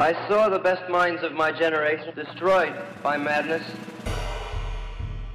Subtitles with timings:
[0.00, 3.62] I saw the best minds of my generation destroyed by madness.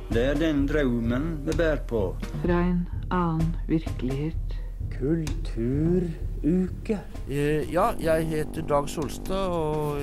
[0.09, 2.15] Det er den drømmen vi bærer på.
[2.41, 4.55] Fra en annen virkelighet.
[4.99, 6.97] Kulturuke.
[7.29, 10.01] Eh, Ja, jeg heter Dag Solstad, og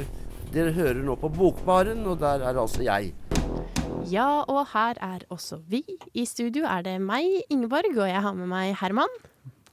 [0.55, 3.15] dere hører nå på Bokbaren, og der er altså jeg.
[4.13, 5.83] Ja, og her er også vi.
[6.15, 9.11] I studio er det meg, Ingeborg, og jeg har med meg Herman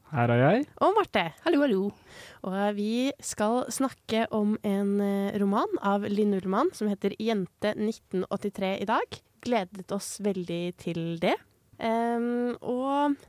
[0.10, 0.64] Her er jeg.
[0.82, 1.21] og Marte.
[1.44, 1.82] Hallo, hallo.
[2.50, 8.71] Og vi skal snakke om en eh, roman av Linn Ullmann som heter 'Jente 1983'
[8.82, 9.20] i dag.
[9.46, 11.36] Gledet oss veldig til det.
[11.78, 13.20] Um, og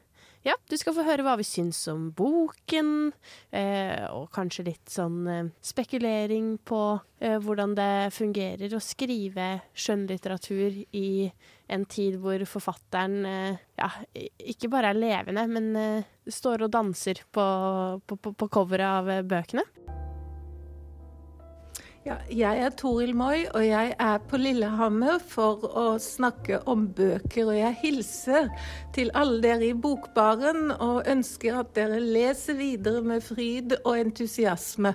[0.41, 3.11] ja, du skal få høre hva vi syns om boken,
[3.53, 6.81] eh, og kanskje litt sånn eh, spekulering på
[7.21, 11.11] eh, hvordan det fungerer å skrive skjønnlitteratur i
[11.71, 13.91] en tid hvor forfatteren eh, ja,
[14.53, 17.47] ikke bare er levende, men eh, står og danser på,
[18.07, 19.67] på, på, på coveret av eh, bøkene.
[22.01, 27.51] Ja, jeg er Toril Moi, og jeg er på Lillehammer for å snakke om bøker.
[27.51, 28.49] Og jeg hilser
[28.97, 34.95] til alle dere i Bokbaren og ønsker at dere leser videre med fryd og entusiasme.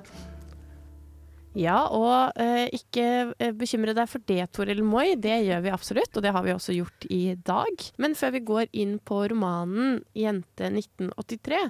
[1.55, 3.03] Ja, og eh, ikke
[3.39, 5.13] eh, bekymre deg for det, Toril Moi.
[5.15, 7.85] Det gjør vi absolutt, og det har vi også gjort i dag.
[8.01, 11.61] Men før vi går inn på romanen 'Jente 1983',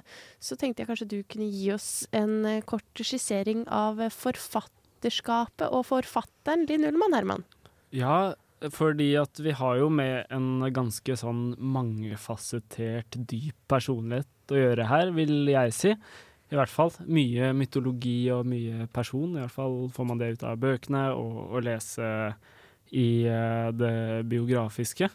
[0.42, 5.70] så tenkte jeg kanskje du kunne gi oss en eh, kort skissering av eh, forfatterskapet
[5.70, 7.46] og forfatteren Linn Ullmann, Herman.
[7.94, 8.34] Ja,
[8.74, 15.14] fordi at vi har jo med en ganske sånn mangefasettert, dyp personlighet å gjøre her,
[15.14, 15.94] vil jeg si.
[16.52, 16.92] I hvert fall.
[17.10, 19.34] Mye mytologi og mye person.
[19.34, 22.10] I hvert fall får man det ut av bøkene og og lese
[22.94, 25.08] i uh, det biografiske.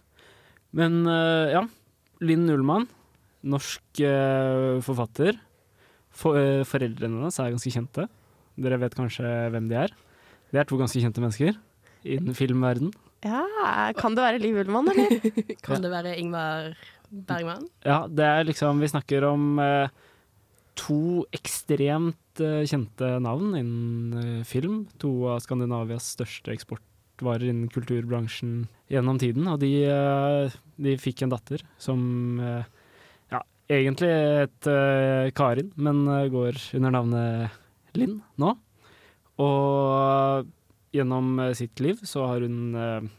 [0.76, 1.62] Men uh, ja,
[2.24, 2.90] Linn Ullmann,
[3.48, 5.40] norsk uh, forfatter.
[6.12, 6.36] For,
[6.68, 8.09] foreldrene hennes er ganske kjente.
[8.59, 9.94] Dere vet kanskje hvem de er?
[10.52, 11.56] Det er to ganske kjente mennesker
[12.04, 12.92] innen filmverden.
[13.24, 15.32] Ja, kan det være Liv Ullmann, eller?
[15.66, 16.72] Kan det være Ingmar
[17.12, 17.68] Bergman?
[17.86, 19.92] Ja, det er liksom Vi snakker om eh,
[20.80, 24.86] to ekstremt eh, kjente navn innen eh, film.
[25.04, 29.50] To av Skandinavias største eksportvarer innen kulturbransjen gjennom tiden.
[29.52, 32.02] Og de, eh, de fikk en datter som
[32.42, 34.72] ja, egentlig het
[35.38, 37.60] Karin, men går under navnet
[37.98, 38.56] Linn nå.
[39.42, 40.48] Og
[40.96, 43.10] gjennom sitt liv så har hun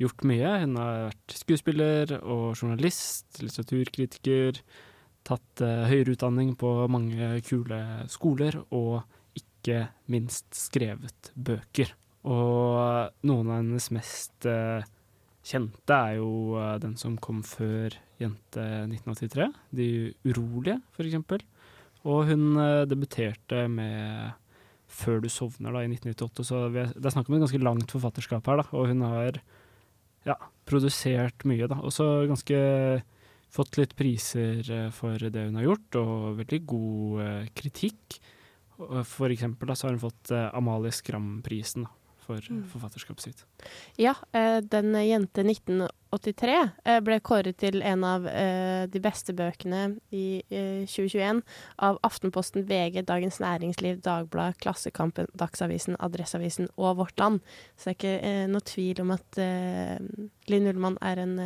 [0.00, 0.54] gjort mye.
[0.64, 4.60] Hun har vært skuespiller og journalist, litteraturkritiker,
[5.26, 9.02] tatt eh, høyere utdanning på mange kule skoler, og
[9.38, 11.94] ikke minst skrevet bøker.
[12.28, 14.84] Og noen av hennes mest eh,
[15.46, 19.88] kjente er jo eh, den som kom før Jente 1983, De
[20.28, 21.42] urolige, eksempel.
[22.02, 22.56] Og hun
[22.90, 24.38] debuterte med
[24.92, 28.44] Før du sovner, da, i 1998, så det er snakk om et ganske langt forfatterskap
[28.50, 28.64] her, da.
[28.76, 29.38] Og hun har
[30.28, 30.34] ja,
[30.68, 31.78] produsert mye, da.
[31.80, 32.58] Også ganske
[33.52, 38.20] fått litt priser eh, for det hun har gjort, og veldig god eh, kritikk.
[39.06, 41.92] For eksempel da, så har hun fått eh, Amalie Skram-prisen da,
[42.24, 43.42] for eh, forfatterskapet sitt.
[44.00, 49.82] Ja, eh, den Jente 1983 eh, ble kåret til en av eh, de beste bøkene
[50.14, 51.42] i eh, 2021
[51.88, 57.42] av Aftenposten, VG, Dagens Næringsliv, Dagbladet, Klassekampen, Dagsavisen, Adresseavisen og Vårt Land.
[57.76, 59.42] Så det er ikke noe tvil om at
[60.50, 61.36] Linn Ullmann er en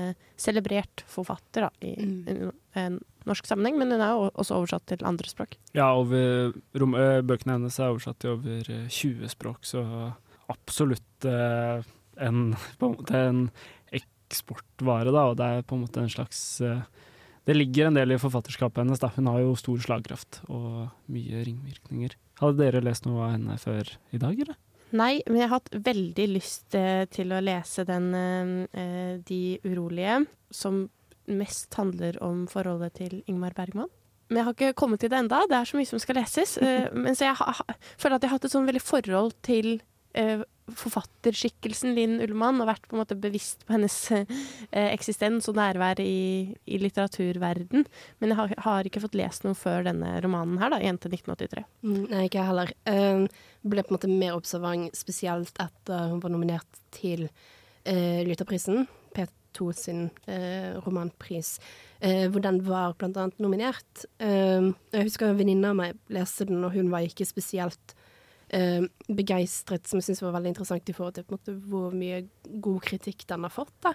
[0.40, 5.04] celebrert forfatter da, i en, en norsk sammenheng, men hun er jo også oversatt til
[5.06, 5.56] andre språk.
[5.76, 6.54] Ja, over,
[7.26, 9.82] bøkene hennes er oversatt til over eh, 20 språk, så
[10.52, 11.86] absolutt eh,
[12.26, 13.42] en, på en måte en
[13.94, 16.84] eksportvare, da, og det er på en måte en slags eh,
[17.46, 19.12] Det ligger en del i forfatterskapet hennes, da.
[19.14, 22.16] Hun har jo stor slagkraft og mye ringvirkninger.
[22.40, 24.58] Hadde dere lest noe av henne før i dag, eller?
[24.94, 30.20] Nei, men jeg har hatt veldig lyst eh, til å lese den eh, De urolige,
[30.54, 30.84] som
[31.26, 33.90] mest handler om forholdet til Ingmar Bergman.
[34.30, 35.42] Men jeg har ikke kommet til det enda.
[35.50, 36.56] Det er så mye som skal leses.
[36.58, 37.38] Eh, men så jeg
[37.98, 39.76] føler at jeg har hatt et sånn veldig forhold til
[40.74, 44.26] forfatterskikkelsen Linn Ullmann, og vært på en måte bevisst på hennes eh,
[44.90, 47.86] eksistens og nærvær i, i litteraturverden.
[48.20, 51.66] Men jeg har, har ikke fått lest noe før denne romanen her, da, 'Jente 1983'.
[51.86, 52.72] Mm, Nei, ikke jeg heller.
[52.88, 58.88] Uh, ble på en måte mer observant spesielt etter hun var nominert til uh, Lytterprisen,
[59.14, 61.56] P2 sin uh, romanpris,
[62.02, 64.06] uh, hvor den var blant annet nominert.
[64.18, 68.02] Um, jeg husker en venninne av meg leste den, og hun var ikke spesielt eh,
[69.08, 72.22] begeistret, som jeg syns var veldig interessant i forhold til måte, hvor mye
[72.62, 73.72] god kritikk den har fått.
[73.82, 73.94] Da.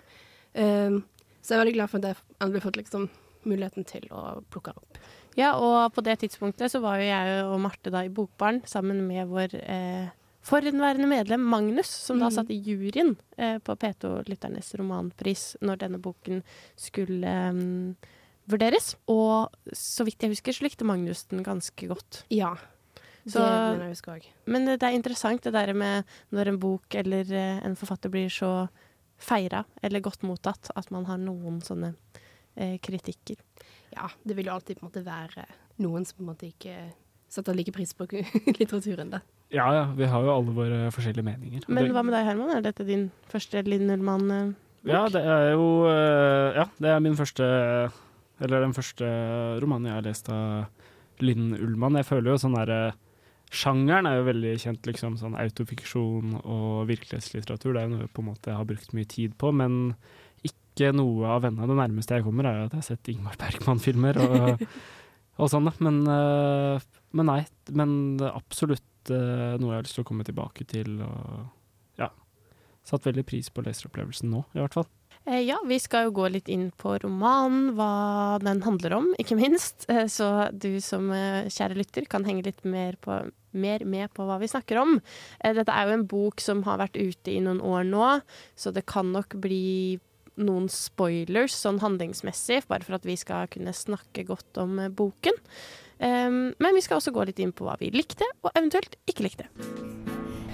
[0.53, 1.03] Um,
[1.41, 3.09] så jeg er veldig glad for at jeg endelig har fått liksom,
[3.47, 4.97] muligheten til å plukke den opp.
[5.39, 8.99] Ja, og på det tidspunktet så var jo jeg og Marte da i Bokbarn sammen
[9.07, 10.09] med vår eh,
[10.45, 12.35] forhenværende medlem Magnus, som da Mm.
[12.35, 16.43] satt i juryen eh, på P2-lytternes romanpris når denne boken
[16.75, 18.11] skulle eh,
[18.51, 18.95] vurderes.
[19.07, 22.25] Og så vidt jeg husker, så likte Magnus den ganske godt.
[22.29, 22.55] Ja.
[23.27, 23.41] Så-
[23.77, 24.31] det.
[24.45, 28.29] Men det er interessant det der med når en bok eller eh, en forfatter blir
[28.29, 28.67] så
[29.21, 31.93] feira eller godt mottatt at man har noen sånne
[32.57, 33.37] eh, kritikker.
[33.93, 35.45] Ja, det vil jo alltid på en måte være
[35.83, 36.75] noen som på en måte ikke
[37.31, 38.07] setter like pris på
[38.57, 39.11] litteraturen.
[39.13, 39.21] Da.
[39.51, 41.65] Ja ja, vi har jo alle våre forskjellige meninger.
[41.67, 42.49] Men hva med deg, Herman?
[42.55, 44.55] Er dette din første Linn Ullmann-bok?
[44.89, 47.45] Ja, det er jo eh, Ja, det er min første
[48.41, 49.05] Eller den første
[49.61, 51.99] romanen jeg har lest av Linn Ullmann.
[51.99, 52.95] Jeg føler jo sånn derre
[53.51, 55.17] Sjangeren er jo veldig kjent, liksom.
[55.19, 57.73] Sånn autofiksjon og virkelighetslitteratur.
[57.75, 59.97] Det er jo noe jeg på en måte har brukt mye tid på, men
[60.47, 61.67] ikke noe av vennene.
[61.67, 64.63] Det nærmeste jeg kommer, er jo at jeg har sett Ingmar Bergman-filmer og,
[65.41, 65.67] og sånn.
[65.83, 66.87] Men, eh,
[67.19, 67.41] men nei.
[67.75, 67.91] Men
[68.31, 70.95] absolutt eh, noe jeg har lyst til å komme tilbake til.
[71.03, 72.07] og ja,
[72.87, 74.87] Satt veldig pris på leseropplevelsen nå, i hvert fall.
[75.25, 79.37] Eh, ja, vi skal jo gå litt inn på romanen, hva den handler om, ikke
[79.37, 79.85] minst.
[79.91, 83.19] Eh, så du som eh, kjære lytter kan henge litt mer, på,
[83.53, 84.97] mer med på hva vi snakker om.
[85.43, 88.07] Dette er jo en bok som har vært ute i noen år nå,
[88.57, 89.99] så det kan nok bli
[90.41, 95.37] noen spoilers sånn handlingsmessig, bare for at vi skal kunne snakke godt om boken.
[96.01, 99.27] Um, men vi skal også gå litt inn på hva vi likte, og eventuelt ikke
[99.27, 99.51] likte.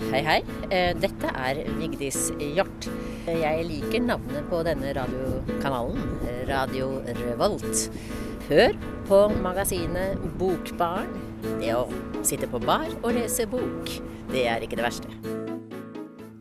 [0.08, 0.38] Hei, hei.
[0.72, 2.86] Eh, Dette er Vigdis Hjort.
[3.28, 5.98] Jeg liker navnet på denne radiokanalen,
[6.48, 7.90] Radio Revolt.
[8.48, 8.78] Hør
[9.10, 11.12] på magasinet Bokbarn.
[11.60, 11.90] Det å
[12.24, 13.92] sitte på bar og lese bok,
[14.32, 15.12] det er ikke det verste.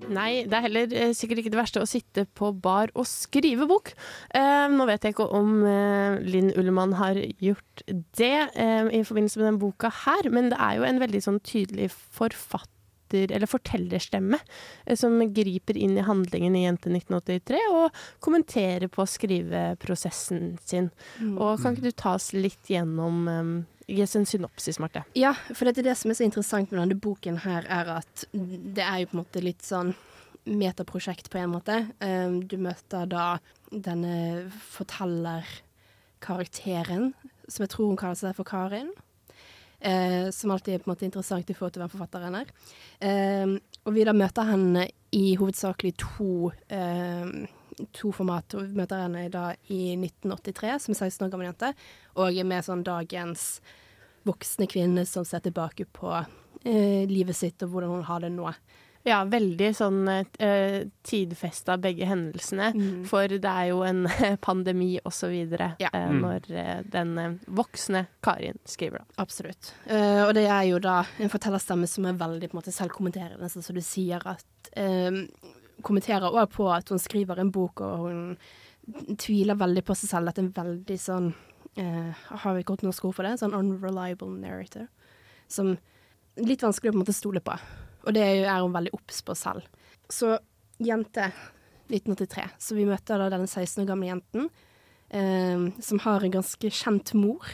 [0.06, 3.66] Nei, det er heller eh, sikkert ikke det verste å sitte på bar og skrive
[3.66, 3.90] bok.
[4.30, 7.82] Eh, nå vet jeg ikke om eh, Linn Ullmann har gjort
[8.14, 11.42] det eh, i forbindelse med denne boka her, men det er jo en veldig sånn
[11.42, 12.70] tydelig forfatter,
[13.14, 14.38] eller fortellerstemme,
[14.86, 20.90] eh, som griper inn i handlingen i Jente 1983 og kommenterer på skriveprosessen sin.
[21.36, 23.56] Og kan ikke du ta oss litt gjennom eh,
[23.86, 25.04] Gi oss en synopsis, Marte.
[25.14, 28.24] Ja, for det er det som er så interessant med denne boken her, er at
[28.34, 29.92] det er jo på en måte litt sånn
[30.46, 31.86] metaprosjekt på en måte.
[32.02, 33.38] Um, du møter da
[33.70, 37.14] denne fortellerkarakteren,
[37.46, 38.90] som jeg tror hun kaller seg for Karin.
[39.80, 42.50] Eh, som alltid er på en måte interessant i forhold til hvem forfatteren er.
[43.00, 43.56] Eh,
[43.86, 47.46] og vi da møter henne i hovedsakelig to um,
[47.92, 48.54] to format.
[48.56, 51.72] Vi møter henne da i 1983 som 16 år gammel jente,
[52.16, 53.60] og med sånn dagens
[54.26, 58.50] voksne kvinne som ser tilbake på eh, livet sitt og hvordan hun har det nå.
[59.06, 62.72] Ja, veldig sånn uh, tidfesta begge hendelsene.
[63.06, 64.00] For det er jo en
[64.46, 65.92] pandemi og så videre Ja.
[65.94, 66.20] uh, Mm.
[66.24, 69.06] når uh, den eh, voksne Karin skriver det.
[69.22, 69.72] Absolutt.
[69.86, 73.48] Eh, og det er jo da en fortellerstemme som er veldig på en måte selvkommenterende,
[73.50, 75.22] så du sier at eh,
[75.84, 80.30] Kommenterer òg på at hun skriver en bok, og hun tviler veldig på seg selv.
[80.32, 81.26] At en veldig sånn
[81.76, 83.34] eh, Har vi ikke hatt noe ord for det?
[83.42, 84.86] Sånn unreliable narrator.
[85.52, 85.74] Som
[86.40, 87.58] litt vanskelig å på en måte stole på.
[88.06, 89.66] Og det er hun veldig obs på selv.
[90.12, 90.36] Så
[90.78, 91.30] jente
[91.90, 92.48] 1983.
[92.58, 94.50] Så vi møter da denne 16 år gamle jenten
[95.10, 97.46] eh, som har en ganske kjent mor.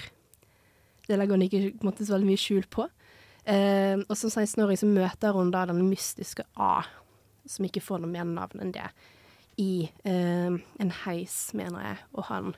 [1.08, 2.86] Det legger hun ikke måte, så veldig mye skjul på.
[3.44, 6.84] Eh, og som 16-åring så møter hun da den mystiske A,
[7.48, 8.86] som ikke får noe mer navn enn det,
[9.60, 11.98] i eh, en heis, mener jeg.
[12.14, 12.54] Og han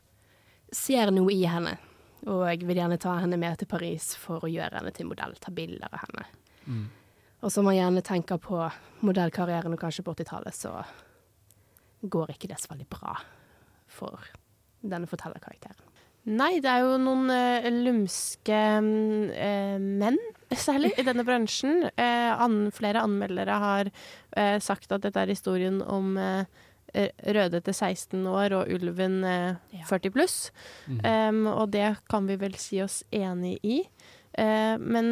[0.75, 1.79] ser noe i henne,
[2.27, 5.35] og jeg vil gjerne ta henne med til Paris for å gjøre henne til modell,
[5.41, 6.29] ta bilder av henne.
[7.45, 8.59] Og som man gjerne tenker på
[9.05, 10.79] modellkarrieren, og kanskje på 80-tallet, så
[12.01, 13.19] går ikke det så veldig bra
[13.89, 14.31] for
[14.85, 15.93] denne fortellerkarakteren.
[16.25, 20.17] Nei, det er jo noen uh, lumske eh, menn,
[20.67, 21.85] særlig, i denne bransjen.
[22.01, 23.93] Uh, an, flere anmeldere har
[24.65, 26.17] sagt at dette er historien om
[26.95, 30.53] Røde til Rødhette 16 år og ulven eh, 40 pluss.
[30.87, 33.81] Um, og det kan vi vel si oss enig i.
[34.39, 35.11] Eh, men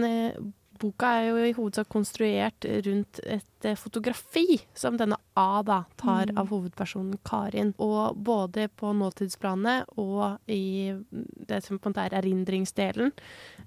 [0.82, 6.32] boka er jo i hovedsak konstruert rundt et eh, fotografi som denne A da tar
[6.36, 7.72] av hovedpersonen Karin.
[7.82, 10.92] Og både på nåtidsplanet og i
[11.48, 13.12] det som på en måte er erindringsdelen,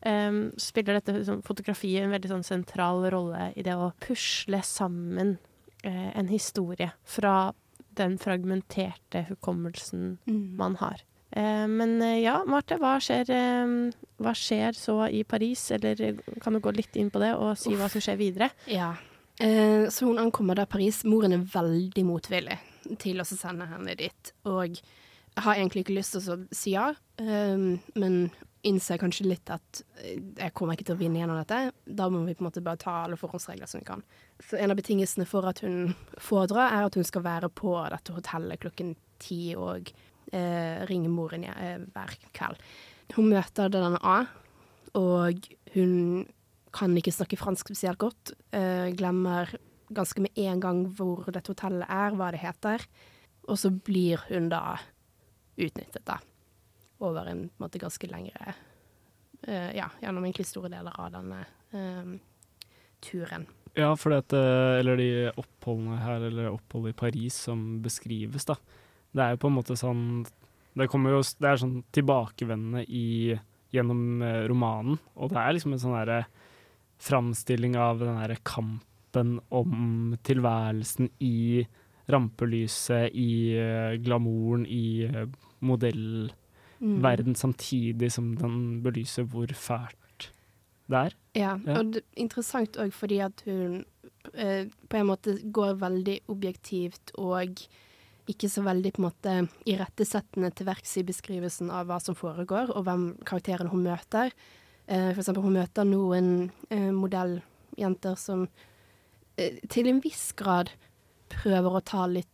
[0.05, 5.37] um, spiller dette fotografiet en veldig sånn sentral rolle i det å pusle sammen
[5.87, 7.53] uh, en historie fra
[7.95, 10.17] den fragmenterte hukommelsen
[10.59, 11.01] man har.
[11.35, 13.73] Eh, men eh, ja, Marte, hva skjer, eh,
[14.23, 15.67] hva skjer så i Paris?
[15.75, 18.49] Eller kan du gå litt inn på det og si hva som skjer videre?
[18.71, 18.93] Ja.
[19.35, 21.01] Så hun ankommer da Paris.
[21.03, 22.55] Moren er veldig motvillig
[23.03, 24.29] til å sende henne dit.
[24.47, 24.77] Og
[25.43, 26.85] har egentlig ikke lyst til å si ja,
[27.19, 28.15] men
[28.63, 31.75] innser kanskje litt at jeg kommer ikke til å vinne gjennom dette.
[31.83, 34.07] Da må vi på en måte bare ta alle forhåndsregler som vi kan.
[34.39, 37.75] Så en av betingelsene for at hun får dra, er at hun skal være på
[37.91, 39.91] dette hotellet klokken ti og
[40.33, 42.61] eh, ringe moren eh, hver kveld.
[43.15, 44.17] Hun møter denne A,
[44.97, 46.25] og hun
[46.75, 48.33] kan ikke snakke fransk spesielt godt.
[48.55, 49.51] Eh, glemmer
[49.95, 52.85] ganske med en gang hvor dette hotellet er, hva det heter.
[53.45, 54.79] Og så blir hun da
[55.55, 56.17] utnyttet, da.
[57.05, 58.53] Over en, måte ganske lengre
[59.45, 61.41] Ja, gjennom egentlig store deler av denne
[61.75, 62.15] eh,
[63.03, 63.45] turen.
[63.75, 64.39] Ja, for det,
[64.79, 68.55] eller de oppholdene her, eller oppholdet i Paris som beskrives, da.
[69.15, 70.05] Det er jo på en måte sånn
[70.75, 73.37] Det jo Det er sånn tilbakevendende i
[73.75, 76.19] gjennom eh, romanen, og det er liksom en sånn derre
[77.03, 81.65] framstilling av den derre kampen om tilværelsen i
[82.07, 85.25] rampelyset, i uh, glamouren, i uh,
[85.65, 87.39] modellverden, mm.
[87.39, 90.29] samtidig som den belyser hvor fælt
[90.87, 91.17] det er.
[91.35, 91.79] Ja, ja.
[91.79, 93.79] og det er interessant òg fordi at hun
[94.33, 97.65] eh, på en måte går veldig objektivt og
[98.31, 99.33] ikke så veldig på en måte
[99.69, 104.33] irettesettende til verks i beskrivelsen av hva som foregår, og hvem karakteren hun møter.
[104.85, 106.31] Eh, for eksempel hun møter noen
[106.69, 108.47] eh, modelljenter som
[109.37, 110.73] eh, til en viss grad
[111.31, 112.31] prøver å ta litt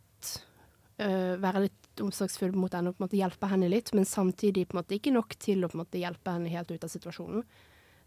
[0.99, 4.67] eh, Være litt omsorgsfull mot henne og på en måte hjelpe henne litt, men samtidig
[4.69, 6.91] på en måte ikke nok til å på en måte hjelpe henne helt ut av
[6.91, 7.43] situasjonen.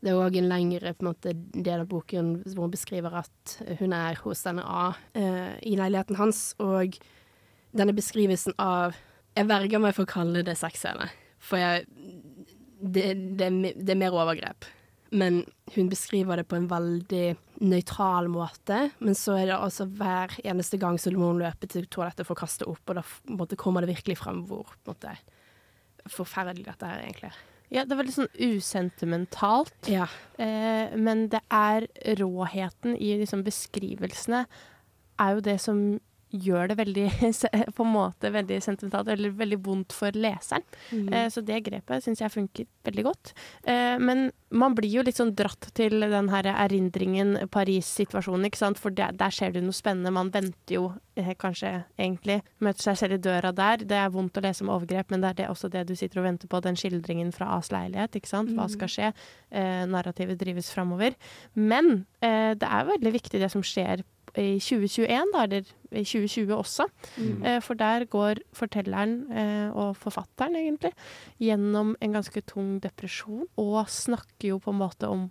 [0.04, 3.94] Det er òg en lengre en måte, del av boken hvor hun beskriver at hun
[3.96, 6.98] er hos denne A eh, i leiligheten hans, og
[7.74, 8.96] denne beskrivelsen av
[9.34, 11.08] Jeg verger meg for å kalle det sexscene,
[11.42, 11.88] for jeg,
[12.78, 14.68] det, det, det, er mer overgrep.
[15.14, 15.40] Men
[15.74, 17.24] hun beskriver det på en veldig
[17.66, 18.78] nøytral måte.
[18.98, 22.36] Men så er det altså hver eneste gang så må hun løpe til toalettet for
[22.36, 23.04] å kaste opp, og da
[23.34, 25.16] måte, kommer det virkelig frem hvor måte,
[26.14, 27.42] forferdelig dette her egentlig er.
[27.74, 29.74] Ja, det var litt sånn usentimentalt.
[29.90, 30.06] Ja.
[30.38, 31.88] Eh, men det er
[32.20, 34.44] råheten i liksom, beskrivelsene
[35.22, 35.80] er jo det som
[36.34, 37.06] gjør det veldig
[37.76, 40.64] på en måte veldig sentimentalt eller veldig vondt for leseren.
[40.90, 41.08] Mm.
[41.12, 43.34] Eh, så det grepet syns jeg funker veldig godt.
[43.62, 48.80] Eh, men man blir jo litt sånn dratt til den her erindringen, Paris-situasjonen, ikke sant.
[48.82, 50.14] For der, der skjer det noe spennende.
[50.14, 50.84] Man venter jo
[51.18, 53.84] eh, kanskje egentlig Møter seg selv i døra der.
[53.84, 56.22] Det er vondt å lese om overgrep, men det er det, også det du sitter
[56.22, 58.54] og venter på, den skildringen fra As leilighet, ikke sant.
[58.56, 58.94] Hva skal mm.
[58.94, 59.12] skje?
[59.54, 61.18] Eh, narrativet drives framover.
[61.54, 64.04] Men eh, det er veldig viktig det som skjer
[64.40, 66.88] i 2021, da, eller i 2020 også.
[67.16, 67.44] Mm.
[67.44, 70.92] Eh, for der går fortelleren, eh, og forfatteren egentlig,
[71.38, 75.28] gjennom en ganske tung depresjon, og snakker jo på en måte om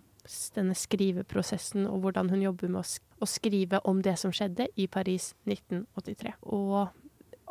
[0.54, 4.70] denne skriveprosessen og hvordan hun jobber med å, sk å skrive om det som skjedde
[4.80, 6.32] i Paris 1983.
[6.48, 6.88] Og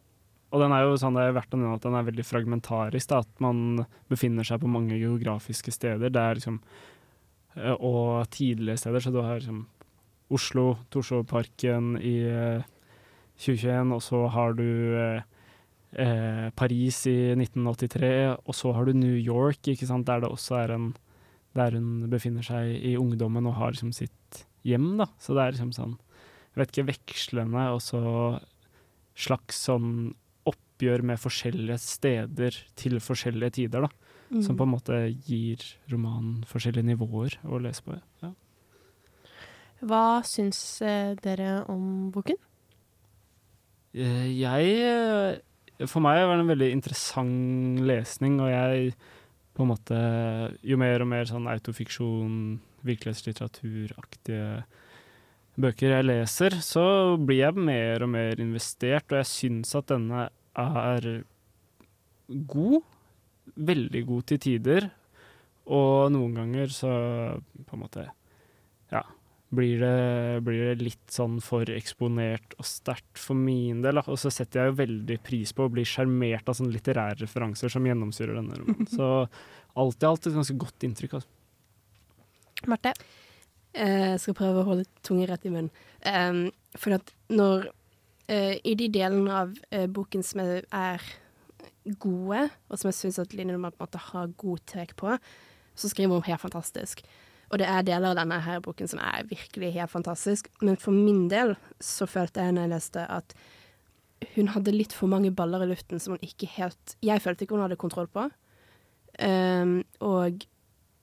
[0.52, 3.06] Og den er jo sånn det er verdt å nevne at den er veldig fragmentarisk.
[3.10, 3.56] Da, at man
[4.12, 6.08] befinner seg på mange geografiske steder.
[6.12, 6.56] Det er liksom
[7.56, 9.00] uh, Og tidlige steder.
[9.00, 9.60] Så du har liksom
[10.34, 12.16] Oslo, Torshovparken i
[13.38, 14.66] 2021, og så har du
[14.98, 15.22] eh,
[16.00, 20.94] eh, Paris i 1983, og så har du New York, der det også er en
[21.54, 25.06] Der hun befinner seg i ungdommen og har liksom sitt hjem, da.
[25.22, 25.92] Så det er liksom sånn,
[26.50, 28.00] jeg vet ikke, vekslende og så
[29.14, 30.16] slags sånn
[30.50, 33.90] oppgjør med forskjellige steder til forskjellige tider, da.
[34.34, 34.42] Mm.
[34.42, 34.98] Som på en måte
[35.28, 35.62] gir
[35.92, 38.00] romanen forskjellige nivåer å lese på.
[38.24, 38.32] Ja.
[39.84, 42.40] Hva syns eh, dere om boken?
[43.94, 48.94] Eh, jeg eh, For meg var det en veldig interessant lesning, og jeg
[49.54, 49.98] på en måte
[50.66, 54.64] Jo mer og mer sånn autofiksjon, virkelighetslitteraturaktige
[55.54, 60.26] bøker jeg leser, så blir jeg mer og mer investert, og jeg syns at denne
[60.58, 61.06] er
[62.50, 62.82] god.
[63.54, 64.88] Veldig god til tider.
[65.70, 66.90] Og noen ganger så
[67.38, 68.08] på en måte
[69.54, 74.00] blir det, blir det, litt sånn for eksponert og sterkt for min del.
[74.02, 77.72] Og så setter jeg jo veldig pris på å bli sjarmert av sånne litterære referanser
[77.72, 78.88] som gjennomsyrer denne romanen.
[78.90, 79.10] Så
[79.80, 81.18] alt i alt et ganske godt inntrykk.
[81.20, 81.30] Altså.
[82.70, 82.94] Marte?
[83.74, 85.72] Eh, jeg skal prøve å holde tunga rett i munnen.
[86.06, 86.46] Um,
[86.78, 87.68] for at når
[88.30, 91.04] uh, I de delene av uh, boken som er
[92.00, 93.74] gode, og som jeg syns at Line Normann
[94.10, 95.16] har god tek på,
[95.74, 97.02] så skriver hun helt fantastisk.
[97.52, 100.42] Og det er deler av denne her boken som er virkelig helt fantastisk.
[100.64, 101.50] Men for min del
[101.82, 103.28] så følte jeg når jeg leste at
[104.34, 107.54] hun hadde litt for mange baller i luften som hun ikke helt Jeg følte ikke
[107.58, 108.22] hun hadde kontroll på.
[109.20, 110.32] Um, og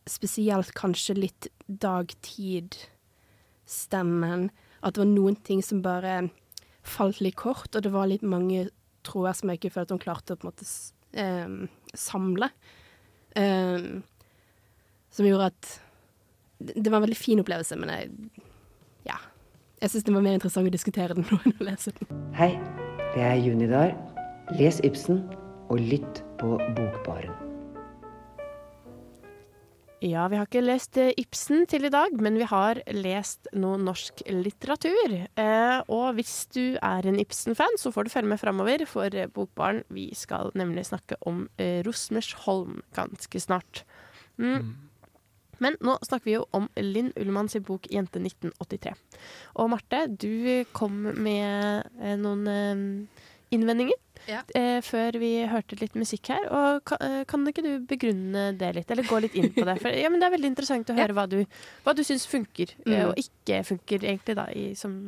[0.10, 4.50] spesielt kanskje litt dagtid-stemmen.
[4.82, 6.30] At det var noen ting som bare
[6.82, 8.70] falt litt kort, og det var litt mange
[9.06, 10.66] tråder som jeg ikke følte hun klarte å på en måte
[11.22, 12.48] um, samle.
[13.38, 14.04] Um,
[15.12, 15.70] som gjorde at
[16.62, 18.10] det var en veldig fin opplevelse, men jeg
[19.08, 19.18] ja.
[19.82, 22.26] Jeg syns det var mer interessant å diskutere den nå enn å lese den.
[22.38, 22.54] Hei,
[23.16, 23.96] det er Junidar.
[24.60, 25.24] Les Ibsen,
[25.72, 27.34] og lytt på Bokbaren.
[30.02, 33.78] Ja, vi har ikke lest eh, Ibsen til i dag, men vi har lest noe
[33.78, 35.14] norsk litteratur.
[35.14, 39.30] Eh, og hvis du er en Ibsen-fan, så får du følge med framover for eh,
[39.30, 39.84] Bokbaren.
[39.94, 43.84] Vi skal nemlig snakke om eh, Rosmersholm ganske snart.
[44.42, 44.74] Mm.
[45.62, 48.96] Men nå snakker vi jo om Linn Ullmann sin bok 'Jente 1983'.
[49.62, 53.22] Og Marte, du kom med eh, noen eh,
[53.54, 54.00] innvendinger
[54.30, 54.42] Ja.
[54.56, 56.46] eh, før vi hørte litt musikk her.
[56.50, 59.78] Og kan, kan ikke du begrunne det litt, eller gå litt inn på det?
[59.84, 61.40] For ja, men det er veldig interessant å høre hva du,
[61.86, 63.10] hva du syns funker, Mm.
[63.10, 65.02] og ikke funker, egentlig, da, i, som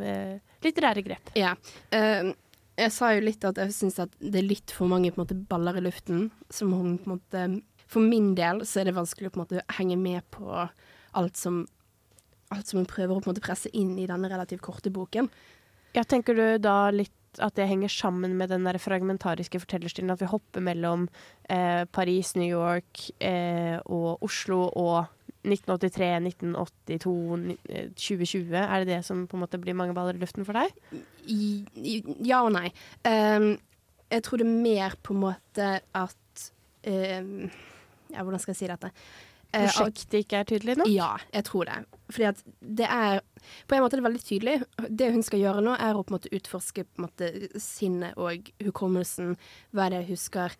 [0.63, 1.29] litterære grep.
[1.39, 1.53] Ja.
[1.93, 2.33] Uh,
[2.77, 5.77] jeg sa jo litt at jeg syns at det er litt for mange måte, baller
[5.77, 6.31] i luften.
[6.49, 7.43] Som hun på en måte
[7.93, 11.39] For min del så er det vanskelig å på en måte henge med på alt
[11.39, 11.63] som
[12.53, 15.25] Alt som hun prøver å på en måte presse inn i denne relativt korte boken.
[15.95, 20.21] Ja, tenker du da litt at det henger sammen med den der fragmentariske fortellerstilen, at
[20.21, 21.07] vi hopper mellom
[21.49, 25.09] eh, Paris, New York eh, og Oslo og
[25.41, 28.53] 1983, 1982, eh, 2020?
[28.61, 30.77] Er det det som på en måte blir mange baller i luften for deg?
[32.21, 32.69] Ja og nei.
[33.01, 33.55] Um,
[34.13, 36.49] jeg tror det er mer på en måte at
[36.85, 37.47] ehm,
[38.13, 38.91] Ja, hvordan skal jeg si dette?
[39.53, 40.89] Eh, Prosjektet ikke er tydelig nok?
[40.89, 41.77] Ja, jeg tror det.
[42.09, 43.21] Fordi at det er
[43.67, 44.53] På en måte er det veldig tydelig.
[44.89, 48.17] Det hun skal gjøre nå, er å på en måte utforske på en måte sinnet
[48.17, 49.35] og hukommelsen.
[49.75, 50.55] Hva er det jeg husker?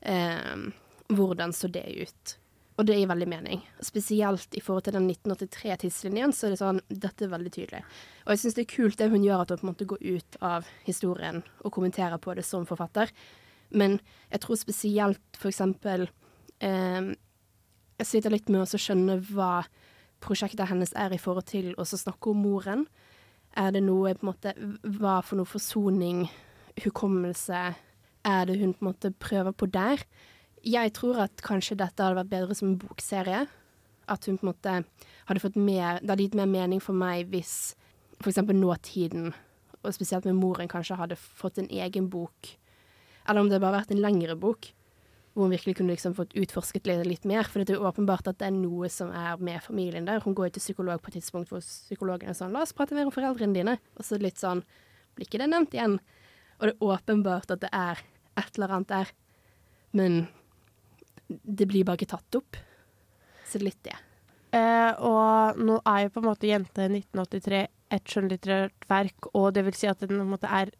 [0.00, 0.70] Eh,
[1.12, 2.38] hvordan så det ut?
[2.80, 3.60] Og det gir veldig mening.
[3.84, 7.82] Spesielt i forhold til den 1983-tidslinjen, så er det sånn Dette er veldig tydelig.
[8.24, 10.02] Og jeg syns det er kult det hun gjør, at hun på en måte går
[10.16, 13.12] ut av historien og kommenterer på det som forfatter.
[13.76, 14.00] Men
[14.32, 16.08] jeg tror spesielt for eksempel
[16.62, 17.12] eh,
[18.02, 19.64] sliter litt med å skjønne hva
[20.22, 22.86] prosjektet hennes er i forhold til å snakke om moren.
[23.58, 24.54] Er det noe på en måte
[24.96, 26.24] Hva for noe forsoning,
[26.80, 27.74] hukommelse,
[28.24, 30.04] er det hun på en måte prøver på der?
[30.62, 33.46] Jeg tror at kanskje dette hadde vært bedre som en bokserie.
[34.08, 34.76] At hun på en måte
[35.28, 37.74] hadde fått mer Det hadde gitt mer mening for meg hvis
[38.22, 38.38] f.eks.
[38.46, 39.32] nåtiden,
[39.82, 42.52] og spesielt med moren, kanskje hadde fått en egen bok.
[43.26, 44.70] Eller om det bare hadde vært en lengre bok
[45.32, 47.48] hvor hun virkelig kunne liksom fått utforsket det litt mer.
[47.48, 50.20] For det er åpenbart at det er noe som er med familien der.
[50.24, 52.94] Hun går jo til psykolog på et tidspunkt hvor psykologen er sånn 'La oss prate
[52.94, 54.64] mer om foreldrene dine.' Og så litt sånn
[55.12, 55.98] Blir ikke det nevnt igjen?
[56.56, 57.98] Og det er åpenbart at det er
[58.40, 59.08] et eller annet der.
[59.92, 60.28] Men
[61.28, 62.56] det blir bare ikke tatt opp.
[63.44, 63.96] Så litt det.
[64.56, 69.66] Eh, og nå er jo på en måte 'Jente 1983' et skjønnlitterært verk, og det
[69.66, 70.72] vil si at den på en måte er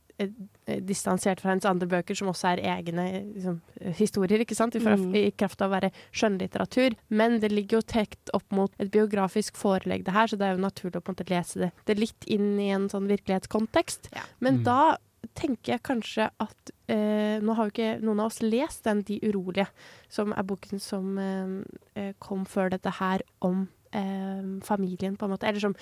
[0.86, 3.04] distansert fra hennes andre bøker, som også er egne
[3.34, 4.76] liksom, eh, historier, ikke sant?
[4.76, 5.14] I, fra, Mm.
[5.16, 6.96] I kraft av å være skjønnlitteratur.
[7.10, 10.56] Men det ligger jo tekt opp mot et biografisk forelegg, det her, så det er
[10.56, 14.10] jo naturlig å på en måte lese det, det litt inn i en sånn virkelighetskontekst.
[14.40, 14.64] Men Mm.
[14.64, 14.96] da
[15.34, 19.20] tenker jeg kanskje at eh, Nå har jo ikke noen av oss lest den 'De
[19.22, 19.68] urolige',
[20.08, 21.64] som er boken som eh,
[21.96, 25.46] eh, kom før dette her om eh, familien, på en måte.
[25.46, 25.74] Eller som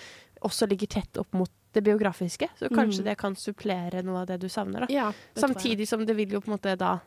[0.42, 2.48] også ligger tett opp mot det biografiske.
[2.59, 3.04] Så kanskje Mm.
[3.04, 4.80] det kan supplere noe av det du savner.
[4.80, 4.87] Da.
[4.90, 5.12] Ja.
[5.35, 6.98] Samtidig som det vil jo på en måte da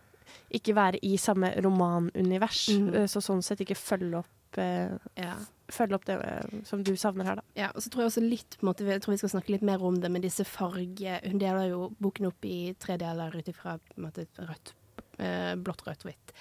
[0.53, 2.69] ikke være i samme romanunivers.
[2.69, 2.93] Mm.
[2.95, 5.35] eh, Så sånn sett ikke følge opp eh, Ja.
[5.71, 7.41] Følge opp det eh, som du savner her, da.
[7.55, 9.49] Ja, og så tror jeg også litt på en måte, Jeg tror vi skal snakke
[9.49, 11.19] litt mer om det med disse farge...
[11.25, 14.73] Hun deler jo boken opp i tre deler ut ifra rødt,
[15.19, 16.33] eh, blått, rødt, hvitt.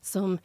[0.00, 0.38] Som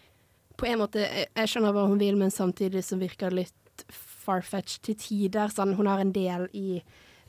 [0.58, 3.86] på en måte Jeg jeg skjønner hva hun vil, men samtidig så virker det litt
[3.90, 5.48] farfetched til tider.
[5.50, 6.82] Sånn, hun har en del i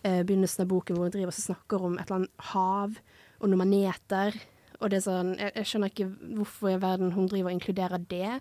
[0.03, 3.01] eh, begynnelsen av boken hvor hun driver og snakker om et eller annet hav
[3.39, 4.39] og noen maneter.
[4.79, 8.05] Og det er sånn Jeg, jeg skjønner ikke hvorfor i verden hun driver og inkluderer
[8.11, 8.39] det.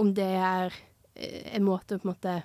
[0.00, 0.72] Om det er
[1.14, 2.38] eh, en måte å på en måte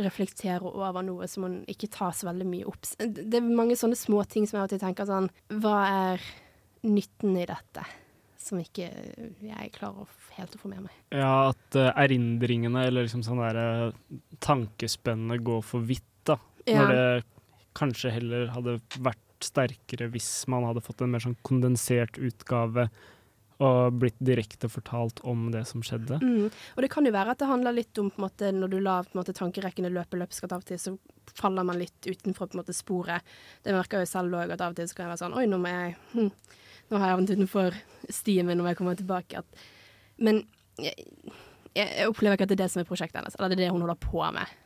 [0.00, 2.86] reflektere over noe som hun ikke tar så veldig mye opp.
[2.98, 5.28] Det er mange sånne små ting som jeg alltid tenker sånn
[5.62, 6.24] Hva er
[6.88, 7.84] nytten i dette?
[8.42, 10.94] Som ikke jeg klarer helt å få med meg.
[11.14, 13.92] Ja, at eh, erindringene eller liksom sånn derre
[14.42, 16.38] tankespennet går for vidt, da.
[16.66, 16.80] Ja.
[16.80, 17.04] Når det
[17.78, 22.88] kanskje heller hadde vært sterkere hvis man hadde fått en mer sånn kondensert utgave
[23.62, 26.18] og blitt direkte fortalt om det som skjedde.
[26.22, 26.48] Mm.
[26.50, 28.78] Og det kan jo være at det handler litt om på en måte, når du
[28.82, 30.94] lar på en måte, tankerekkene løpe løpsk, at av og til så
[31.38, 33.28] faller man litt utenfor på en måte, sporet.
[33.62, 35.36] Det merker jeg jo selv òg, at av og til så kan jeg være sånn
[35.38, 36.32] Oi, nå må jeg hm,
[36.90, 37.78] Nå har jeg havnet utenfor
[38.12, 39.40] stien min, nå må jeg komme tilbake.
[39.40, 39.62] At,
[40.20, 40.42] men
[40.82, 41.06] jeg,
[41.78, 43.70] jeg opplever ikke at det er det som er prosjektet hennes, eller det er det
[43.72, 44.58] hun holder på med.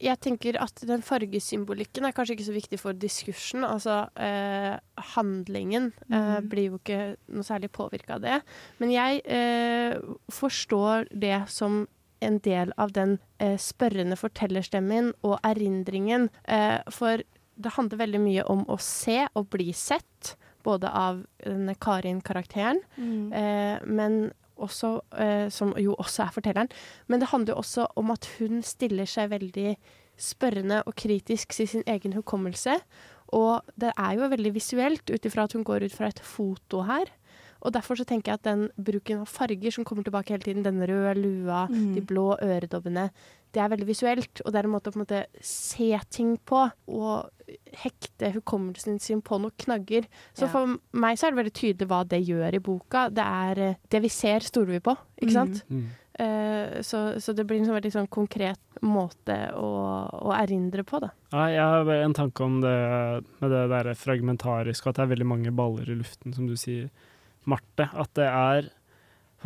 [0.00, 3.64] Jeg tenker at den fargesymbolikken er kanskje ikke så viktig for diskursen.
[3.66, 4.78] Altså eh,
[5.14, 6.48] handlingen eh, Mhm.
[6.48, 8.42] blir jo ikke noe særlig påvirka av det.
[8.78, 9.98] Men jeg eh,
[10.30, 11.86] forstår det som
[12.20, 16.28] en del av den eh, spørrende fortellerstemmen og erindringen.
[16.46, 17.22] Eh, for
[17.58, 23.32] det handler veldig mye om å se og bli sett, både av denne Karin-karakteren, Mm.
[23.32, 26.70] eh, men også, eh, som jo også er fortelleren.
[27.08, 29.76] Men det handler jo også om at hun stiller seg veldig
[30.18, 32.78] spørrende og kritisk til sin egen hukommelse.
[33.36, 36.82] Og det er jo veldig visuelt ut ifra at hun går ut fra et foto
[36.88, 37.06] her.
[37.60, 40.62] Og derfor så tenker jeg at den bruken av farger som kommer tilbake hele tiden,
[40.64, 41.94] den røde lua, Mm.
[41.94, 43.10] de blå øredobbene,
[43.52, 44.40] det er veldig visuelt.
[44.44, 47.30] Og det er en måte å på en måte se ting på, og
[47.82, 50.06] hekte hukommelsen sin på noen knagger.
[50.34, 50.48] Så Ja.
[50.52, 53.08] for meg så er det veldig tydelig hva det gjør i boka.
[53.10, 55.62] Det er eh, det vi ser, stoler vi på, ikke sant?
[55.70, 55.86] Mm.
[56.18, 59.68] Eh, så, så det blir en sånn veldig sånn konkret måte å,
[60.28, 61.12] å erindre på, da.
[61.32, 62.74] Ja, jeg har bare en tanke om det
[63.40, 66.88] med det der fragmentariske, at det er veldig mange baller i luften, som du sier,
[67.48, 67.86] Marte.
[67.94, 68.70] At det er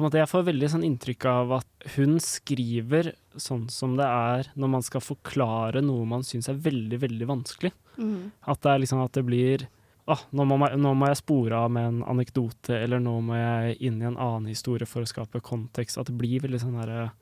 [0.00, 4.68] måte, Jeg får veldig sånn inntrykk av at hun skriver sånn som det er når
[4.68, 7.72] man skal forklare noe man syns er veldig, veldig vanskelig.
[7.98, 8.33] Mm.
[8.48, 9.66] At det er liksom at det blir
[10.11, 13.37] Åh, nå, må man, nå må jeg spore av med en anekdote, eller nå må
[13.38, 15.94] jeg inn i en annen historie for å skape kontekst.
[16.00, 17.12] At det blir veldig sånn derre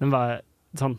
[0.00, 0.40] den vei-
[0.80, 0.96] sånn,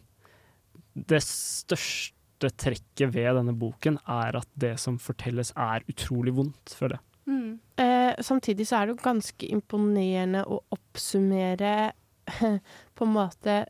[0.93, 6.99] Det største trekket ved denne boken er at det som fortelles, er utrolig vondt, føler
[6.99, 7.03] jeg.
[7.27, 7.59] Mm.
[7.81, 11.91] Eh, samtidig så er det jo ganske imponerende å oppsummere
[12.95, 13.63] på en måte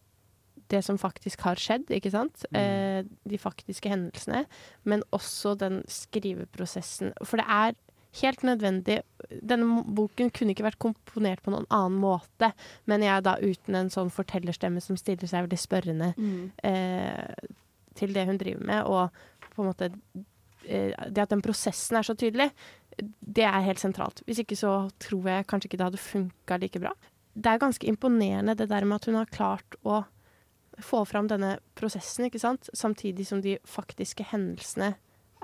[0.74, 2.46] det som faktisk har skjedd, ikke sant?
[2.58, 4.46] Eh, de faktiske hendelsene.
[4.84, 7.14] Men også den skriveprosessen.
[7.24, 7.76] For det er
[8.22, 9.02] helt nødvendig
[9.44, 12.52] Denne boken kunne ikke vært komponert på noen annen måte,
[12.88, 16.52] men jeg er da uten en sånn fortellerstemme som stiller seg veldig spørrende Mm.
[16.64, 17.50] eh,
[17.96, 19.10] til det hun driver med, og
[19.56, 19.90] på en måte
[20.68, 22.52] eh, Det at den prosessen er så tydelig,
[23.20, 24.22] det er helt sentralt.
[24.28, 26.94] Hvis ikke så tror jeg kanskje ikke det hadde funka like bra.
[27.36, 30.04] Det er ganske imponerende det der med at hun har klart å
[30.84, 32.70] få fram denne prosessen, ikke sant?
[32.74, 34.94] samtidig som de faktiske hendelsene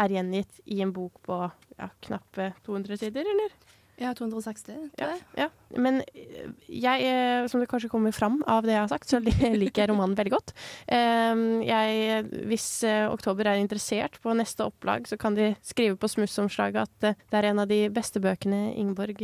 [0.02, 1.38] er gjengitt i en bok på
[1.78, 3.54] ja, knappe 200 sider, eller?
[4.02, 4.92] Ja, 260.
[4.98, 5.48] Ja, ja.
[5.78, 9.20] Men eh, jeg, eh, som det kanskje kommer fram av det jeg har sagt, så
[9.62, 10.54] liker jeg romanen veldig godt.
[10.88, 11.34] Eh,
[11.68, 16.88] Jeg, hvis eh, Oktober er interessert på neste opplag, så kan de skrive på smussomslaget
[16.88, 19.22] at det er en av de beste bøkene Ingeborg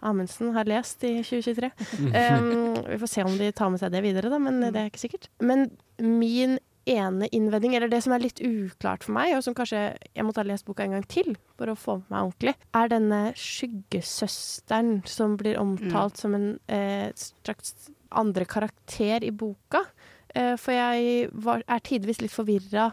[0.00, 1.70] Amundsen har lest i 2023.
[1.98, 4.90] Um, vi får se om de tar med seg det videre, da, men det er
[4.92, 5.26] ikke sikkert.
[5.42, 5.66] Men
[5.98, 10.26] min ene innvending, eller det som er litt uklart for meg, og som kanskje jeg
[10.26, 13.20] måtte ha lest boka en gang til for å få med meg ordentlig, er denne
[13.38, 19.84] skyggesøsteren som blir omtalt som en eh, straks andre karakter i boka.
[20.34, 22.90] Eh, for jeg var, er tidvis litt forvirra.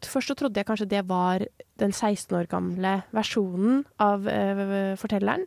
[0.00, 1.44] Først så trodde jeg kanskje det var
[1.80, 5.46] den 16 år gamle versjonen av eh, fortelleren.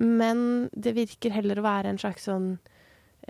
[0.00, 2.56] Men det virker heller å være en slags sånn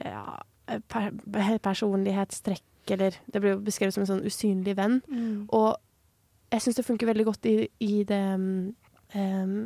[0.01, 0.40] ja,
[0.88, 5.01] per personlighetstrekk, eller det blir jo beskrevet som en sånn usynlig venn.
[5.09, 5.47] Mm.
[5.55, 5.75] Og
[6.53, 8.75] jeg syns det funker veldig godt i, i det um,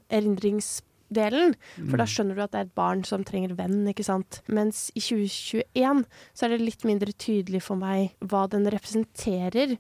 [0.08, 1.54] erindringsdelen.
[1.90, 4.40] For da skjønner du at det er et barn som trenger venn, ikke sant.
[4.48, 9.76] Mens i 2021 så er det litt mindre tydelig for meg hva den representerer.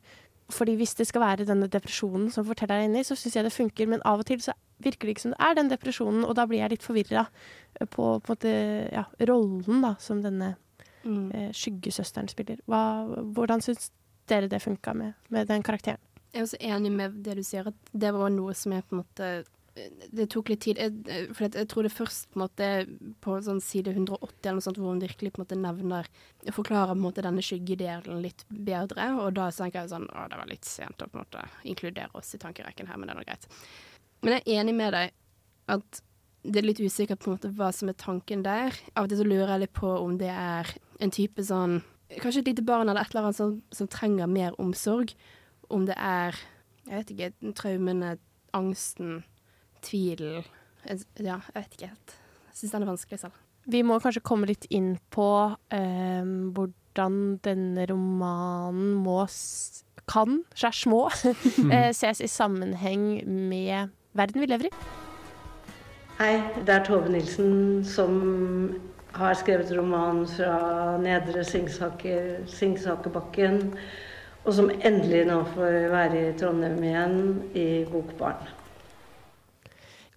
[0.52, 3.56] Fordi hvis det skal være denne depresjonen som forteller deg inni, så syns jeg det
[3.56, 3.90] funker.
[3.90, 6.46] Men av og til så virker det ikke som det er den depresjonen, og da
[6.48, 7.26] blir jeg litt forvirra
[7.78, 8.54] på, på en måte,
[8.94, 10.54] ja, rollen da, som denne
[11.04, 11.30] Mm.
[11.34, 12.62] eh, skyggesøsteren spiller.
[12.66, 12.82] Hva,
[13.34, 13.90] hvordan syns
[14.28, 16.02] dere det funka med, med den karakteren?
[16.32, 18.96] Jeg er også enig med det du sier, at det var noe som jeg på
[18.96, 19.30] en måte
[20.10, 20.78] Det tok litt tid.
[20.82, 22.68] Jeg, for jeg tror det først på en måte
[23.22, 26.08] på sånn side 180 eller noe sånt, hvor hun virkelig på en måte nevner
[26.50, 29.06] Forklarer på en måte denne skyggedelen litt bedre.
[29.22, 32.10] Og da tenker jeg sånn Å, det var litt sent å på en måte inkludere
[32.18, 33.46] oss i tankerekken her, men det er nå greit.
[34.26, 35.14] Men jeg er enig med deg
[35.76, 36.02] at
[36.42, 38.74] det er litt usikkert på en måte hva som er tanken der.
[38.94, 40.70] Av og til så lurer jeg litt på om det er
[41.02, 44.54] en type sånn Kanskje et lite barn eller et eller annet som, som trenger mer
[44.56, 45.10] omsorg.
[45.68, 46.38] Om det er
[46.88, 47.52] Jeg vet ikke.
[47.58, 48.14] Traumene,
[48.56, 49.18] angsten,
[49.84, 50.46] tvilen
[50.88, 50.96] Ja,
[51.36, 52.14] jeg vet ikke helt.
[52.48, 53.42] Jeg syns den er vanskelig selv.
[53.68, 55.28] Vi må kanskje komme litt inn på
[55.76, 59.20] eh, hvordan denne romanen må
[60.08, 61.02] kan, slash må,
[61.74, 65.07] eh, ses i sammenheng med verden vi lever i.
[66.18, 68.14] Hei, det er Tove Nilsen som
[69.14, 73.60] har skrevet roman fra Nedre Singsaker, Singsakerbakken,
[74.42, 77.20] og som endelig nå får være i Trondheim igjen,
[77.54, 78.50] i Bokbarn.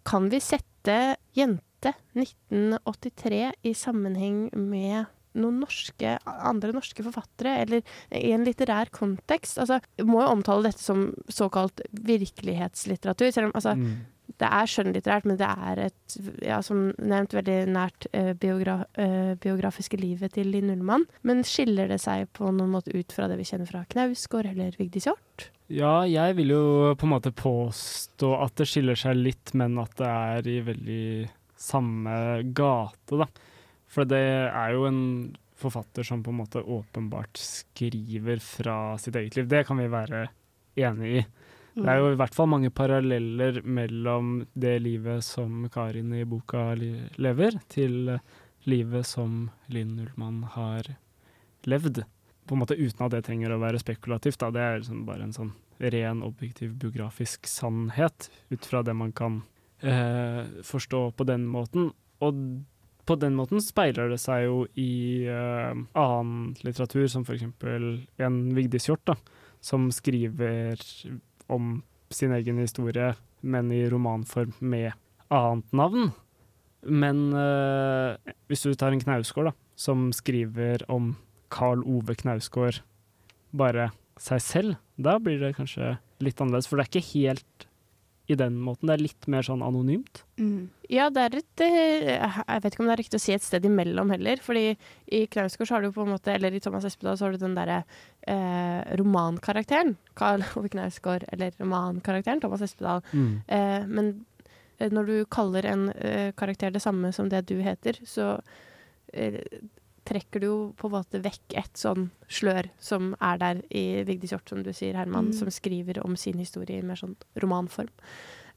[0.01, 0.95] Kan vi sette
[1.37, 5.03] Jente 1983 i sammenheng med
[5.37, 9.61] noen norske, andre norske forfattere, eller i en litterær kontekst?
[9.61, 14.01] Altså, må jo omtale dette som såkalt virkelighetslitteratur, selv om altså, Mm.
[14.41, 19.34] Det er skjønnlitterært, men det er et, ja, som nevnt, veldig nært eh, biogra eh,
[19.41, 21.06] biografiske livet til Linn Ullmann.
[21.27, 24.73] Men skiller det seg på noen måte ut fra det vi kjenner fra Knausgård eller
[24.80, 25.51] Vigdis Hjorth?
[25.71, 26.63] Ja, jeg vil jo
[26.99, 31.06] på en måte påstå at det skiller seg litt, men at det er i veldig
[31.62, 32.17] samme
[32.58, 33.30] gate, da.
[33.91, 35.01] For det er jo en
[35.62, 39.49] forfatter som på en måte åpenbart skriver fra sitt eget liv.
[39.51, 40.25] Det kan vi være
[40.82, 41.23] enig i.
[41.73, 46.73] Det er jo i hvert fall mange paralleller mellom det livet som Karin i boka
[46.75, 48.17] lever, til
[48.67, 50.89] livet som Linn Ullmann har
[51.63, 52.03] levd.
[52.47, 54.41] På en måte uten at det trenger å være spekulativt.
[54.41, 54.51] Da.
[54.51, 59.41] Det er liksom bare en sånn ren, objektiv biografisk sannhet, ut fra det man kan
[59.79, 61.89] eh, forstå på den måten.
[62.21, 62.43] Og
[63.07, 67.47] på den måten speiler det seg jo i eh, annen litteratur, som f.eks.
[68.21, 69.17] en Vigdis Hjorth,
[69.62, 70.77] som skriver
[71.51, 71.79] om
[72.11, 74.91] sin egen historie, men i romanform med
[75.31, 76.11] annet navn.
[76.81, 81.13] Men eh, hvis du tar en Knausgård, da, som skriver om
[81.53, 82.81] Karl Ove Knausgård,
[83.51, 86.69] bare seg selv, da blir det kanskje litt annerledes.
[86.69, 87.67] For det er ikke helt
[88.27, 88.88] i den måten.
[88.88, 90.23] Det er litt mer sånn anonymt.
[90.91, 93.45] Ja, det er et eh, Jeg vet ikke om det er riktig å si et
[93.45, 94.41] sted imellom heller.
[94.43, 94.77] fordi
[95.12, 97.57] i Knausgård har du på en måte, eller i Thomas Espedal så har du den
[97.57, 97.81] derre
[98.27, 99.95] eh, romankarakteren.
[100.15, 103.03] Karl Ove Knausgård, eller romankarakteren Thomas Espedal.
[103.12, 103.41] Mm.
[103.47, 104.13] Eh, men
[104.77, 108.36] eh, når du kaller en eh, karakter det samme som det du heter, så
[109.13, 109.41] eh,
[110.05, 114.31] trekker du jo på en måte vekk et sånn slør som er der i Vigdis
[114.33, 115.33] Hjorth, som du sier, Herman, Mm.
[115.33, 117.89] som skriver om sin historie i mer sånn romanform.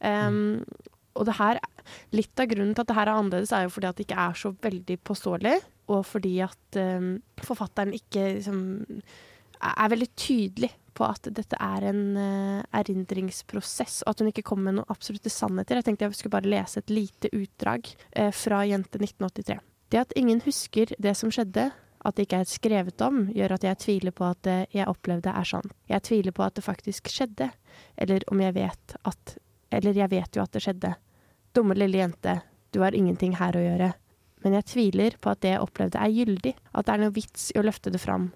[0.00, 0.64] Um,
[1.16, 1.61] Og det her,
[2.11, 4.18] litt av grunnen til at det her er annerledes, er jo fordi at det ikke
[4.18, 9.00] er så veldig påståelig, og fordi at um, forfatteren ikke liksom
[9.62, 14.64] er veldig tydelig på at dette er en uh, erindringsprosess, og at hun ikke kommer
[14.72, 15.76] med noen absolutte sannheter.
[15.76, 17.87] Jeg tenkte jeg skulle bare lese et lite utdrag
[18.18, 19.61] uh, fra Jente 1983.
[19.94, 21.68] Det at ingen husker det som skjedde,
[22.04, 25.30] at det ikke er skrevet om, gjør at jeg tviler på at det jeg opplevde
[25.30, 25.70] er sant.
[25.87, 27.46] Jeg tviler på at det faktisk skjedde,
[27.96, 29.38] eller om jeg vet at
[29.74, 30.92] Eller jeg vet jo at det skjedde.
[31.54, 33.88] Dumme lille jente, du har ingenting her å gjøre.
[34.44, 37.48] Men jeg tviler på at det jeg opplevde er gyldig, at det er noe vits
[37.50, 38.28] i å løfte det fram.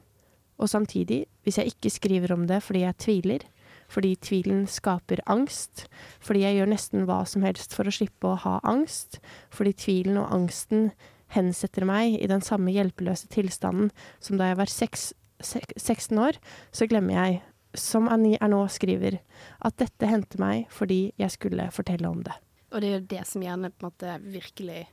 [0.58, 3.44] Og samtidig, hvis jeg ikke skriver om det fordi jeg tviler,
[3.88, 5.86] fordi tvilen skaper angst,
[6.18, 9.20] fordi jeg gjør nesten hva som helst for å slippe å ha angst,
[9.54, 10.90] fordi tvilen og angsten
[11.34, 13.92] hensetter meg i den samme hjelpeløse tilstanden
[14.24, 16.38] som da jeg var seks, 16 år,
[16.74, 17.40] så glemmer jeg,
[17.78, 19.20] som Annie Ernaux skriver,
[19.60, 22.34] at dette hendte meg fordi jeg skulle fortelle om det.
[22.72, 24.86] Og det er jo det som gjerne på en måte virkelig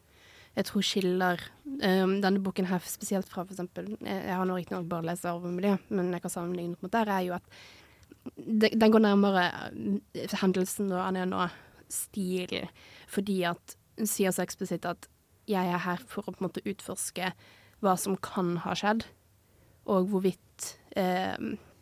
[0.55, 5.09] jeg tror skiller um, denne boken her spesielt fra eksempel Jeg, har nå riktignok bare
[5.09, 7.49] lest Arv miljø, men jeg kan sammenligne mot der, er jo at
[8.35, 12.69] de, den går nærmere uh, hendelsen og Anja nå-stil,
[13.11, 15.09] fordi at hun sier så eksplisitt at
[15.49, 17.31] jeg er her for å på en måte utforske
[17.83, 19.05] hva som kan ha skjedd,
[19.91, 21.35] og hvorvidt eh,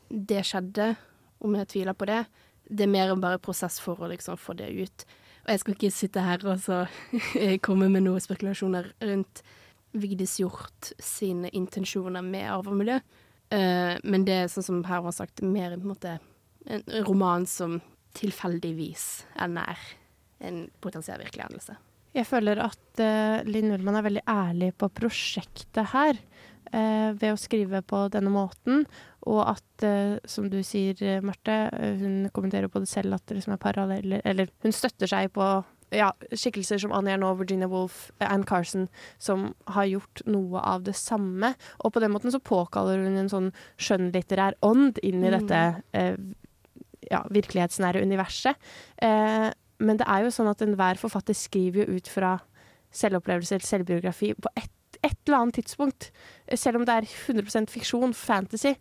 [0.10, 0.93] det skjedde,
[1.43, 2.23] om jeg tviler på det.
[2.63, 5.06] Det er mer enn bare prosess for å liksom få det ut.
[5.43, 6.84] Og jeg skal ikke sitte her og så
[7.65, 9.43] komme med noen spekulasjoner rundt
[9.93, 12.99] Vigdis Hjort sine intensjoner med arv og miljø.
[13.54, 16.17] Eh, men det er sånn som her var sagt, mer en, måte,
[16.65, 17.82] en roman som
[18.17, 19.89] tilfeldigvis er nær
[20.43, 21.76] en potensiell virkelig hendelse.
[22.13, 26.19] Jeg føler at uh, Linn Ullmann er veldig ærlig på prosjektet her,
[26.69, 28.86] uh, ved å skrive på denne måten.
[29.26, 31.56] Og at, uh, som du sier, Marte,
[32.02, 35.47] hun kommenterer på det selv at det liksom er paralleller Eller hun støtter seg på
[35.93, 38.88] ja, skikkelser som Annie Ernaux, Virginia Woolf, Anne Carson,
[39.21, 41.52] som har gjort noe av det samme.
[41.86, 45.38] Og på den måten så påkaller hun en sånn skjønnlitterær ånd inn i Mm.
[45.38, 45.62] dette
[47.12, 48.58] ja, virkelighetsnære universet.
[49.02, 49.49] Eh,
[49.83, 52.37] men det er jo sånn at enhver forfatter skriver jo ut fra
[52.93, 56.11] selvopplevelse eller selvbiografi på et, et eller annet tidspunkt.
[56.59, 58.75] Selv om det er 100% fiksjon, fantasy,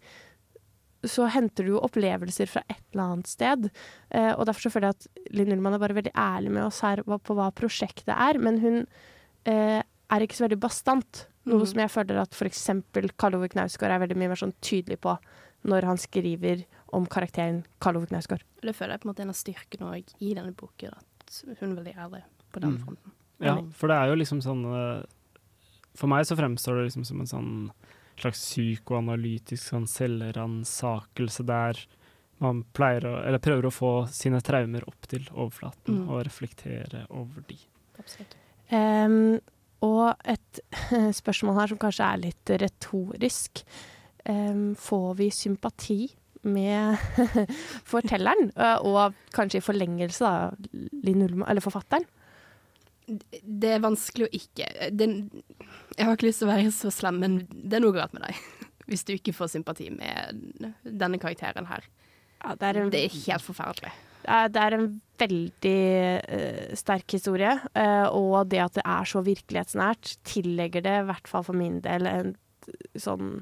[1.08, 3.68] så henter du jo opplevelser fra et eller annet sted.
[4.14, 6.82] Eh, og derfor så føler jeg at Linn Ullmann er bare veldig ærlig med oss
[6.86, 8.38] her på hva prosjektet er.
[8.38, 8.78] Men hun
[9.50, 11.24] eh, er ikke så veldig bastant.
[11.48, 11.70] Noe mm.
[11.72, 12.68] som jeg føler at f.eks.
[13.18, 15.16] Karl Ove Knausgård er veldig mye mer sånn tydelig på
[15.66, 16.62] når han skriver
[16.92, 18.42] om karakteren Karl Ove Knausgård.
[18.62, 21.70] Det føler jeg på en måte en av styrkene òg i denne boken, at hun
[21.72, 22.84] er veldig ærlig på den Mm.
[22.84, 23.12] fronten.
[23.40, 25.02] Ja, for det er jo liksom sånn eh,
[25.94, 27.70] For meg så fremstår det liksom som en sånn
[28.16, 31.78] slags psykoanalytisk sånn selvransakelse der
[32.42, 36.08] man pleier å, eller prøver å få sine traumer opp til overflaten Mm.
[36.10, 37.58] og reflektere over de.
[37.98, 38.34] Absolutt.
[38.70, 39.40] Um,
[39.82, 40.60] og et
[41.20, 43.62] spørsmål her som kanskje er litt retorisk.
[44.26, 46.00] Um, får vi sympati
[46.42, 46.98] med
[47.92, 50.50] fortelleren, eh, og kanskje i forlengelse da,
[51.04, 52.06] Linn Ullmann, eller forfatteren?
[53.42, 55.08] Det er vanskelig å ikke det,
[55.98, 58.24] Jeg har ikke lyst til å være så slem, men det er noe galt med
[58.28, 58.38] deg.
[58.90, 61.86] Hvis du ikke får sympati med denne karakteren her.
[62.42, 63.92] Ja, det, er en, Det er helt forferdelig.
[64.50, 64.88] det er- en
[65.22, 65.82] veldig
[66.26, 71.30] uh, sterk historie, uh, og det at det er så virkelighetsnært, tillegger det, i hvert
[71.30, 72.32] fall for min del, en
[72.98, 73.36] sånn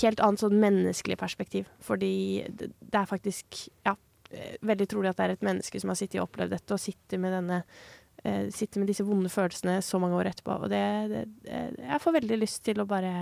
[0.00, 1.68] helt annet sånn menneskelig perspektiv.
[1.84, 2.12] Fordi
[2.48, 3.96] det, det er faktisk ja,
[4.30, 6.82] eh, veldig trolig at det er et menneske som har sittet og opplevd dette, og
[6.82, 7.60] sitter med denne
[8.24, 10.60] eh, sitter med disse vonde følelsene så mange år etterpå.
[10.64, 11.24] Og det, det,
[11.80, 13.14] Jeg får veldig lyst til å bare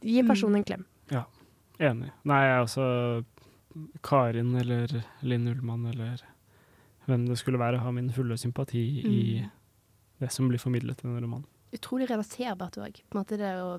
[0.00, 0.84] gi personen en klem.
[1.12, 1.24] Ja,
[1.78, 2.12] enig.
[2.24, 2.86] Nei, jeg er også
[4.02, 4.90] Karin eller
[5.22, 6.22] Linn Ullmann eller
[7.06, 9.50] hvem det skulle være, har min fulle sympati i Mm.
[10.20, 11.46] det som blir formidlet i denne romanen.
[11.76, 13.02] Utrolig relaterbart òg.
[13.30, 13.76] Det å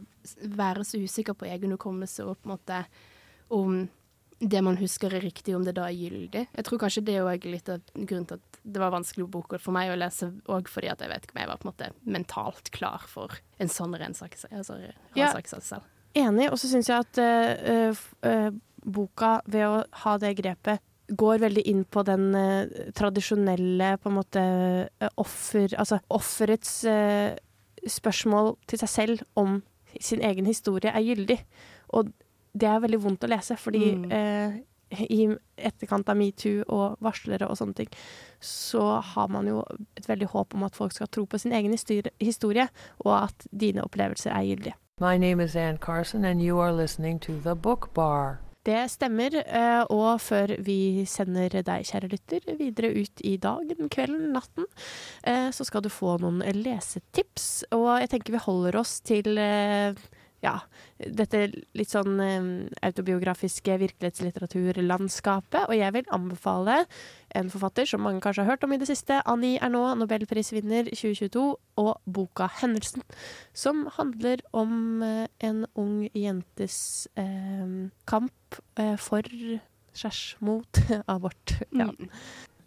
[0.56, 2.86] være så usikker på egen hukommelse og på en måte
[3.52, 3.82] om
[4.42, 6.48] det man husker er riktig, om det da er gyldig.
[6.50, 9.76] Jeg tror kanskje det er litt av grunnen til at det var vanskelig bok for
[9.76, 11.90] meg å lese, òg fordi at jeg vet ikke om jeg var på en måte
[12.18, 14.80] mentalt klar for en sånn rensakelse altså,
[15.18, 15.34] Ja.
[15.52, 15.86] selv.
[16.18, 18.50] Enig, og så syns jeg at eh, eh,
[18.84, 24.18] boka, ved å ha det grepet, går veldig inn på den eh, tradisjonelle på en
[24.18, 24.44] måte
[25.22, 25.72] offer...
[25.78, 27.38] Altså offerets eh,
[27.88, 29.62] spørsmål til seg selv om
[30.00, 31.40] sin egen historie er gyldig.
[31.90, 32.12] Og
[32.54, 34.12] det er veldig vondt å lese, fordi Mm.
[34.12, 34.60] eh,
[35.10, 37.88] i etterkant av metoo og varslere og sånne ting,
[38.42, 39.64] så har man jo
[39.96, 41.72] et veldig håp om at folk skal tro på sin egen
[42.20, 42.68] historie,
[43.06, 44.74] og at dine opplevelser er gyldige.
[45.00, 48.40] My name is Ann Carson, and you are listening to The Book Bar.
[48.62, 54.28] Det stemmer, eh, og før vi sender deg, kjære lytter, videre ut i dagen, kvelden,
[54.36, 54.68] natten,
[55.26, 57.64] eh, så skal du få noen lesetips.
[57.74, 59.98] Og jeg tenker vi holder oss til eh,
[60.42, 60.56] ja,
[60.98, 61.44] dette
[61.78, 62.48] litt sånn eh,
[62.88, 65.68] autobiografiske virkelighetslitteraturlandskapet.
[65.68, 66.82] Og jeg vil anbefale
[67.38, 71.46] en forfatter som mange kanskje har hørt om i det siste, Annie Ernaux, nobelprisvinner 2022,
[71.82, 73.06] og boka 'Hendelsen',
[73.54, 78.34] som handler om eh, en ung jentes eh, kamp
[78.98, 79.24] for
[79.94, 81.62] slash mot abort.
[81.72, 81.88] Ja.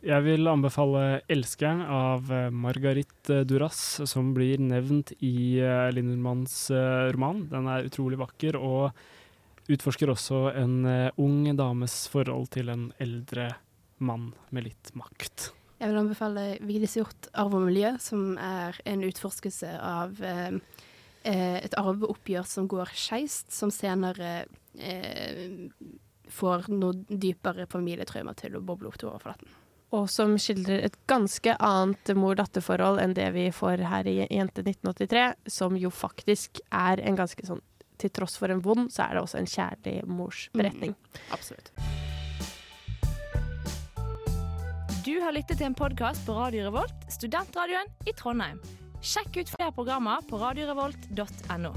[0.04, 7.12] Jeg vil anbefale 'Elskeren' av eh, Margarit eh, Duras, som blir nevnt i eh, eh,
[7.16, 7.40] roman.
[7.48, 8.92] Den er utrolig vakker, og
[9.72, 10.84] utforsker også en
[11.16, 13.54] ung dames forhold til en eldre
[13.96, 15.54] mann med litt makt.
[15.80, 20.60] Jeg vil anbefale Vigdis Hjorth 'Arv og miljø', som er en utforskelse av eh,
[21.64, 24.44] et arveoppgjør som går skeist, som senere
[24.76, 25.48] eh,
[26.28, 29.63] får noe dypere familietraumer til å boble opp til overflaten.
[29.94, 35.26] Og som skildrer et ganske annet mor-datter-forhold enn det vi får her i Jente 1983,
[35.46, 37.62] som jo faktisk er en ganske sånn
[38.02, 40.96] Til tross for en vond, så er det også en kjærlig mors beretning.
[41.30, 41.70] Absolutt.
[45.06, 48.58] Du har lyttet til en podkast på Radio Revolt, studentradioen i Trondheim.
[48.98, 51.76] Sjekk ut flere programmer på radiorevolt.no.